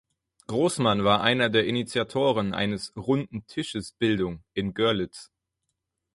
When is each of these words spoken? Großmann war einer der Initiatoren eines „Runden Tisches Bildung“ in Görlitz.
Großmann 0.47 1.03
war 1.03 1.21
einer 1.21 1.49
der 1.51 1.67
Initiatoren 1.67 2.55
eines 2.55 2.91
„Runden 2.97 3.45
Tisches 3.45 3.91
Bildung“ 3.91 4.43
in 4.55 4.73
Görlitz. 4.73 5.29